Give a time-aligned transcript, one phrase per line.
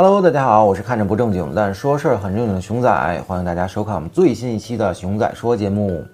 [0.00, 6.04] Hello，大家好，我是看着不正经但说事儿很正经的熊仔，欢迎大家收看我们最新一期的熊仔说节目。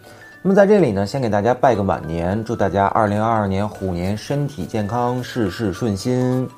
[0.41, 6.49] 那么在这里呢，先给大家拜个晚年，祝大家2022年虎年身体健康，事事顺心。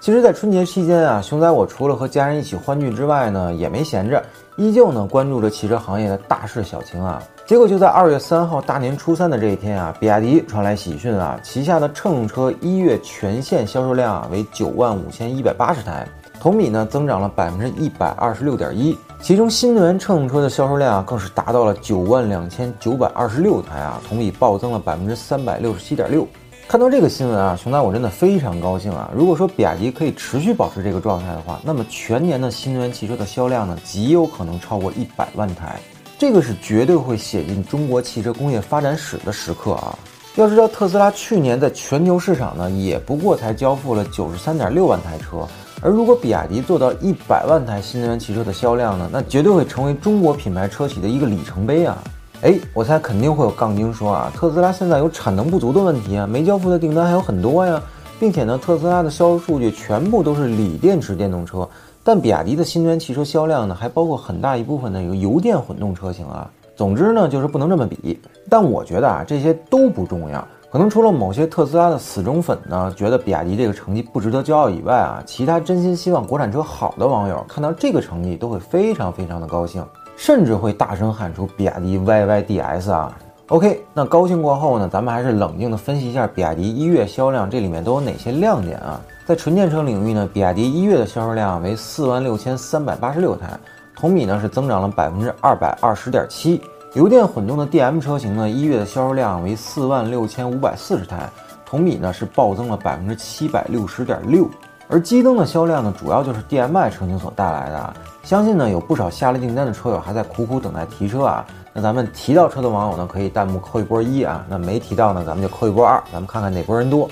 [0.00, 4.24] 其实，在春节期间啊，熊仔我除了和家人一起欢聚之外呢，也没闲着，
[4.56, 7.22] 依旧呢关注着汽车行业的大事小情啊。
[7.44, 16.08] 结果就在二月三号大年初三的这一天啊，比亚迪传来喜讯啊，旗下的乘用车一月全线销售量啊为九万五千一百八十台。
[16.42, 26.26] 同比呢增长了百分之一百二十六点一，其中新能源乘用车的销售量啊更是达到了九万两千九百二十六台啊，同比暴增了百分之三百六十七点六。
[26.66, 29.08] 看到这个新闻啊，熊大我真的非常高兴啊！
[29.14, 35.78] 如果说比亚迪可以持续保持这个状态的话，那么全年的新能源汽车的销量呢，极有可能超过一百万台，
[36.18, 39.96] 这个是绝对会写进中国汽车工业发展史的时刻啊！
[40.36, 45.46] 要知道，特斯拉去年在全球市场呢，也不过才交付了九十三点六万台车。
[45.82, 52.02] 而如果比亚迪做到一百万台新能源汽车的销量呢，那绝对会成为中国品牌车企的一个里程碑啊！
[52.40, 57.82] 哎，我猜肯定会有杠精说啊，特斯拉现在有产能不足的问题啊，没交付的订单还有很多呀，
[58.18, 61.68] 并且呢，特斯拉的销售数据全部都是锂电池电动车，
[62.02, 66.50] 但比亚迪的新能源汽车销量呢，还包括很大一部分的一个油电混动车型啊。
[66.82, 68.20] 总之呢，就是不能这么比。
[68.50, 70.44] 但我觉得啊，这些都不重要。
[70.68, 79.80] 可能除了某些特斯拉的死忠粉呢，觉得比亚迪这个成绩不值得骄傲以外啊，其他真心希望国产车好的网友看到这个成绩都会非常非常的高兴，
[80.16, 83.16] 甚至会大声喊出比亚迪 YYDS 啊。
[83.46, 89.00] OK，那高兴过后呢，咱们还是冷静的分析一下比亚迪一月销量，这里面都有哪些亮点啊？
[89.24, 93.56] 在纯电车领域呢，比亚迪一月的销售量为四万六千三百八十六台，
[93.94, 96.60] 同比呢是增长了百分之二百二十点七。
[96.94, 101.26] 油电混动的 DM 车型呢，一月的销售量为四万六千五百四十台，
[101.64, 104.46] 同比呢是暴增了百分之七百六十点六。
[104.88, 107.94] 而机灯的销量呢，主要就是 DMI 车型所带来的。
[108.24, 111.46] 相信呢，有不少下了订单的车友还在苦苦等待提车啊。
[111.72, 114.44] 那咱们提到车的网友呢，可以弹幕扣一波一啊。
[114.46, 115.98] 那没提到呢，咱们就扣一波二。
[116.12, 117.08] 咱们看看哪波人多。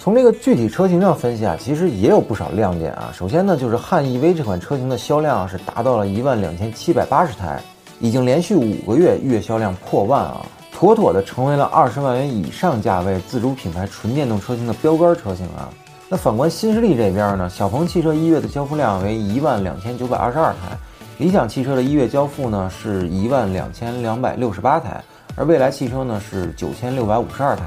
[0.00, 3.12] 从这个具体车型上分析啊，其实也有不少亮点啊。
[3.14, 7.62] 首先呢，就是汉 EV 这款车型的销量是达到了一万两千七百八十台。
[8.00, 15.68] 已经连续五个月月销量破万啊，妥妥的成为了二十万元以上价位自主品牌纯电动车型的标杆车型啊。
[16.08, 20.76] 那反观新势力这边呢，小鹏汽车一月的交付量为一万两千九百二十二台，
[21.18, 25.00] 理想汽车的一月交付呢是一万两千两百六十八台，
[25.36, 27.64] 而蔚来汽车呢是九千六百五十二台。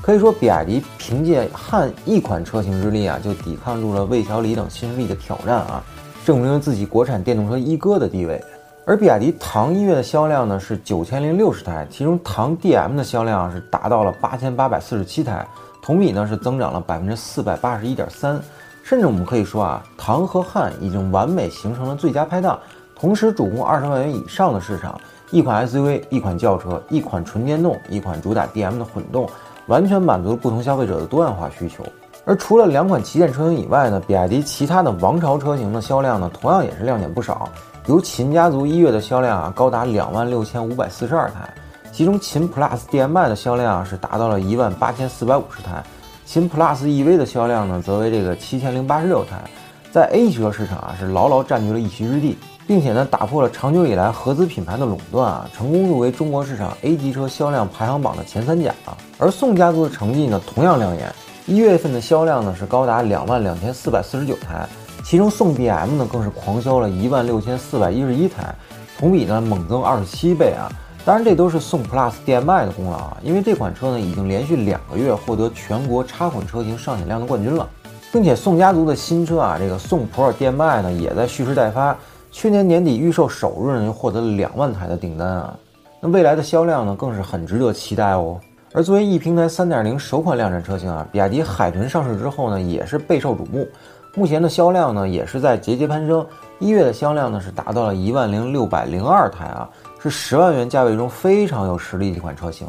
[0.00, 5.84] 可以说，比亚迪凭借汉一款车型之力啊，就抵抗住了魏小李等新势力的挑战啊，
[6.24, 8.42] 证明了自己国产电动车一哥的地位。
[8.84, 15.46] 而比亚迪唐一月的销量呢是九千零六十台，其中唐 DM 的销量是达到了八千八百四十七台，
[15.80, 18.40] 同比呢是增长了百分之四百八十一点三，
[18.82, 22.58] 甚至我们可以说啊，唐和汉已经完美形成了最佳拍档，
[22.96, 25.00] 同时主攻二十万元以上的市场，
[25.30, 29.30] 一款 SUV，一款轿车，一款纯电动，一款主打 DM 的混动，
[29.68, 31.84] 完全满足了不同消费者的多样化需求。
[32.24, 37.48] 而除了两款旗舰车型以外呢，比亚迪其他的王朝车型的销量呢，同样也是亮点不少。
[37.86, 41.52] 由秦家族一月的销量啊高达两万六千五百四十二台，
[41.90, 45.82] 其中秦 Plus DM-i 的销量是达到了一万八千四百五十台，
[46.24, 49.42] 秦 Plus EV 的销量呢则为这个七千零八十六台，
[49.90, 52.38] 在 A 级车市场啊是牢牢占据了一席之地，
[52.68, 58.96] 并且呢打破了长久以来合资品牌的垄断啊，成功入围中国市场 A 级车销量排行榜的前三甲啊。
[59.18, 61.12] 而宋家族的成绩呢同样亮眼，
[61.46, 64.68] 一月份的销量呢是高达两万两千四百四十九台。
[65.02, 68.54] 其中宋 DM 呢更是狂销了一万六千四百一十一台，
[68.98, 70.70] 同比呢猛增二十七倍啊！
[71.04, 77.68] 当然这都是宋 Plus DM-i 的功劳啊，因为这款车呢已经连续两个月获得全国插混车型上险量的冠军了，
[78.12, 81.96] 并且宋家族的新车啊，这个宋 Pro DM-i 呢也在蓄势待发，
[82.30, 85.58] 去年年底预售首日呢就获得了两万台的订单啊！
[86.00, 88.38] 那未来的销量呢更是很值得期待哦。
[88.72, 93.66] 而作为 E 平台三点零首款量产车型啊，比亚迪海豚上市之后呢也是备受瞩目。
[94.14, 96.24] 目前的销量呢，也是在节节攀升。
[96.58, 99.68] 一月的销量呢，是达到了一万零六百零二台啊，
[99.98, 102.66] 是十万元价位中非常有实力的一款车型。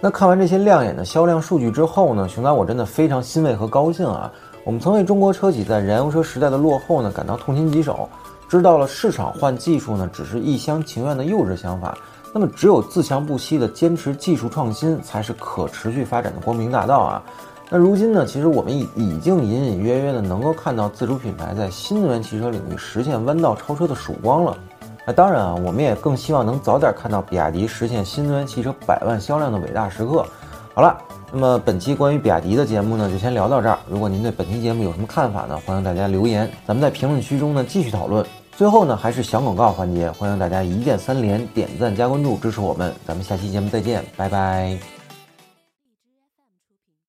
[0.00, 4.32] 那看完这些亮眼的销量数据之后呢，熊仔我真的非常欣慰和高兴啊！
[4.64, 8.08] 我们曾为中国车企在燃油车时代的落后呢感到痛心疾首，
[8.48, 11.94] 知道了市场换技术呢只是一厢情愿的幼稚想法。
[12.32, 17.22] 那么，只有自强不息的坚持技术创新，才是可持续发展的光明大道啊！
[17.72, 18.26] 那如今呢？
[18.26, 24.58] 其实我们已已经隐隐约约的能够看到自主品牌在新能源汽车领域实现弯道超车的曙光了。
[25.06, 30.26] 那当然啊，我们也更希望能早点看到比亚迪实现新能源汽车百万销量的伟大时刻。
[30.74, 30.98] 好了，
[31.32, 33.78] 那么本期关于比亚迪的节目呢，就先聊到这儿。
[33.88, 38.26] 如果您对本期节目有什么看法呢，欢迎大家留言，咱们在评论区中呢继续讨论。
[38.56, 42.92] 最后呢，还是小广告环节，欢迎大家一键三连、点赞加关注支持我们。
[43.06, 44.99] 咱们下期节目再见，拜拜。